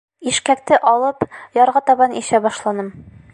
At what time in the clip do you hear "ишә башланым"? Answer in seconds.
2.23-2.91